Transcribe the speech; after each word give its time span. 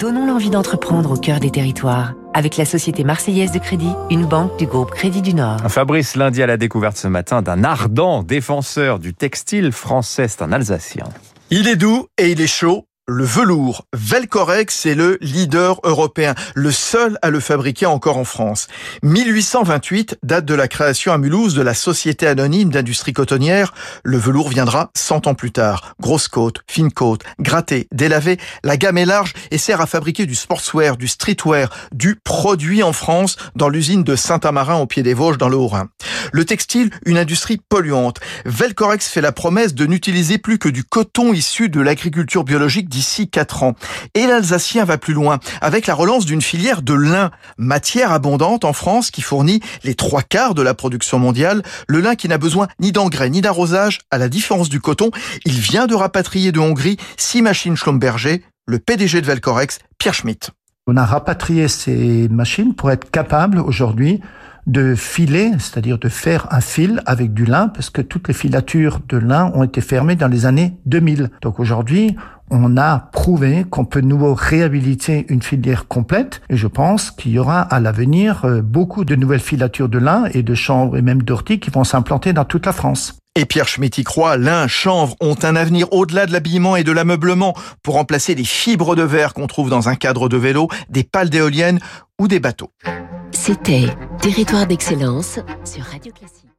Donnons 0.00 0.24
l'envie 0.24 0.48
d'entreprendre 0.48 1.10
au 1.10 1.16
cœur 1.18 1.40
des 1.40 1.50
territoires. 1.50 2.14
Avec 2.32 2.56
la 2.56 2.64
Société 2.64 3.04
Marseillaise 3.04 3.52
de 3.52 3.58
Crédit, 3.58 3.92
une 4.08 4.24
banque 4.24 4.58
du 4.58 4.64
groupe 4.64 4.92
Crédit 4.92 5.20
du 5.20 5.34
Nord. 5.34 5.60
Fabrice 5.68 6.16
lundi 6.16 6.42
à 6.42 6.46
la 6.46 6.56
découverte 6.56 6.96
ce 6.96 7.06
matin 7.06 7.42
d'un 7.42 7.64
ardent 7.64 8.22
défenseur 8.22 8.98
du 8.98 9.12
textile 9.12 9.72
français, 9.72 10.26
c'est 10.26 10.40
un 10.40 10.52
Alsacien. 10.52 11.04
Il 11.50 11.68
est 11.68 11.76
doux 11.76 12.06
et 12.16 12.30
il 12.30 12.40
est 12.40 12.46
chaud 12.46 12.86
le 13.10 13.24
velours. 13.24 13.86
Velcorex 13.92 14.86
est 14.86 14.94
le 14.94 15.18
leader 15.20 15.80
européen, 15.82 16.34
le 16.54 16.70
seul 16.70 17.18
à 17.22 17.30
le 17.30 17.40
fabriquer 17.40 17.86
encore 17.86 18.16
en 18.16 18.24
France. 18.24 18.68
1828 19.02 20.18
date 20.22 20.44
de 20.44 20.54
la 20.54 20.68
création 20.68 21.12
à 21.12 21.18
Mulhouse 21.18 21.54
de 21.54 21.62
la 21.62 21.74
Société 21.74 22.28
anonyme 22.28 22.70
d'industrie 22.70 23.12
cotonnière. 23.12 23.74
Le 24.04 24.16
velours 24.16 24.48
viendra 24.48 24.90
100 24.94 25.26
ans 25.26 25.34
plus 25.34 25.50
tard. 25.50 25.94
Grosse 26.00 26.28
côte, 26.28 26.62
fine 26.68 26.92
côte, 26.92 27.22
gratté, 27.40 27.88
délavé, 27.90 28.38
la 28.62 28.76
gamme 28.76 28.98
est 28.98 29.06
large 29.06 29.32
et 29.50 29.58
sert 29.58 29.80
à 29.80 29.86
fabriquer 29.86 30.26
du 30.26 30.36
sportswear, 30.36 30.96
du 30.96 31.08
streetwear, 31.08 31.68
du 31.92 32.14
produit 32.14 32.84
en 32.84 32.92
France 32.92 33.36
dans 33.56 33.68
l'usine 33.68 34.04
de 34.04 34.14
Saint-Amarin 34.14 34.76
au 34.76 34.86
pied 34.86 35.02
des 35.02 35.14
Vosges 35.14 35.38
dans 35.38 35.48
le 35.48 35.56
Haut-Rhin. 35.56 35.88
Le 36.32 36.44
textile, 36.44 36.90
une 37.04 37.18
industrie 37.18 37.60
polluante. 37.68 38.20
Velcorex 38.44 39.08
fait 39.08 39.20
la 39.20 39.32
promesse 39.32 39.74
de 39.74 39.86
n'utiliser 39.86 40.38
plus 40.38 40.58
que 40.58 40.68
du 40.68 40.84
coton 40.84 41.32
issu 41.32 41.68
de 41.68 41.80
l'agriculture 41.80 42.44
biologique 42.44 42.88
d'ici 43.00 43.28
4 43.30 43.62
ans. 43.62 43.74
Et 44.12 44.26
l'Alsacien 44.26 44.84
va 44.84 44.98
plus 44.98 45.14
loin, 45.14 45.38
avec 45.62 45.86
la 45.86 45.94
relance 45.94 46.26
d'une 46.26 46.42
filière 46.42 46.82
de 46.82 46.92
lin, 46.92 47.30
matière 47.56 48.12
abondante 48.12 48.66
en 48.66 48.74
France 48.74 49.10
qui 49.10 49.22
fournit 49.22 49.60
les 49.84 49.94
trois 49.94 50.20
quarts 50.20 50.54
de 50.54 50.60
la 50.60 50.74
production 50.74 51.18
mondiale. 51.18 51.62
Le 51.88 52.00
lin 52.00 52.14
qui 52.14 52.28
n'a 52.28 52.36
besoin 52.36 52.68
ni 52.78 52.92
d'engrais 52.92 53.30
ni 53.30 53.40
d'arrosage, 53.40 54.00
à 54.10 54.18
la 54.18 54.28
différence 54.28 54.68
du 54.68 54.80
coton. 54.80 55.10
Il 55.46 55.58
vient 55.58 55.86
de 55.86 55.94
rapatrier 55.94 56.52
de 56.52 56.60
Hongrie 56.60 56.98
six 57.16 57.40
machines 57.40 57.74
Schlumberger, 57.74 58.44
le 58.66 58.78
PDG 58.78 59.22
de 59.22 59.26
Velcorex, 59.26 59.78
Pierre 59.96 60.12
Schmitt. 60.14 60.50
On 60.86 60.98
a 60.98 61.06
rapatrié 61.06 61.68
ces 61.68 62.28
machines 62.28 62.74
pour 62.74 62.90
être 62.90 63.10
capable 63.10 63.60
aujourd'hui 63.60 64.20
de 64.66 64.94
filer, 64.94 65.52
c'est-à-dire 65.58 65.98
de 65.98 66.08
faire 66.08 66.46
un 66.50 66.60
fil 66.60 67.02
avec 67.06 67.34
du 67.34 67.44
lin, 67.44 67.68
parce 67.68 67.90
que 67.90 68.02
toutes 68.02 68.28
les 68.28 68.34
filatures 68.34 69.00
de 69.08 69.16
lin 69.16 69.50
ont 69.54 69.64
été 69.64 69.80
fermées 69.80 70.16
dans 70.16 70.28
les 70.28 70.46
années 70.46 70.76
2000. 70.86 71.30
Donc 71.42 71.60
aujourd'hui, 71.60 72.16
on 72.50 72.76
a 72.76 73.10
prouvé 73.12 73.64
qu'on 73.70 73.84
peut 73.84 74.02
de 74.02 74.06
nouveau 74.06 74.34
réhabiliter 74.34 75.26
une 75.28 75.42
filière 75.42 75.86
complète 75.86 76.42
et 76.50 76.56
je 76.56 76.66
pense 76.66 77.10
qu'il 77.10 77.32
y 77.32 77.38
aura 77.38 77.60
à 77.60 77.78
l'avenir 77.78 78.44
euh, 78.44 78.60
beaucoup 78.60 79.04
de 79.04 79.14
nouvelles 79.14 79.40
filatures 79.40 79.88
de 79.88 79.98
lin 79.98 80.24
et 80.34 80.42
de 80.42 80.54
chanvre 80.54 80.96
et 80.96 81.02
même 81.02 81.22
d'ortie 81.22 81.60
qui 81.60 81.70
vont 81.70 81.84
s'implanter 81.84 82.32
dans 82.32 82.44
toute 82.44 82.66
la 82.66 82.72
France. 82.72 83.16
Et 83.36 83.44
Pierre 83.44 83.68
Schmitt 83.68 83.96
y 83.98 84.02
croit, 84.02 84.36
lin, 84.36 84.66
chanvre 84.66 85.14
ont 85.20 85.36
un 85.44 85.54
avenir 85.54 85.92
au-delà 85.92 86.26
de 86.26 86.32
l'habillement 86.32 86.74
et 86.74 86.82
de 86.82 86.90
l'ameublement 86.90 87.54
pour 87.84 87.94
remplacer 87.94 88.34
les 88.34 88.44
fibres 88.44 88.96
de 88.96 89.02
verre 89.02 89.34
qu'on 89.34 89.46
trouve 89.46 89.70
dans 89.70 89.88
un 89.88 89.94
cadre 89.94 90.28
de 90.28 90.36
vélo, 90.36 90.68
des 90.88 91.04
pales 91.04 91.30
d'éoliennes 91.30 91.78
ou 92.18 92.26
des 92.26 92.40
bateaux. 92.40 92.72
C'était 93.30 93.86
Territoire 94.22 94.66
d'excellence 94.66 95.38
sur 95.64 95.82
Radio 95.84 96.12
Classique. 96.12 96.49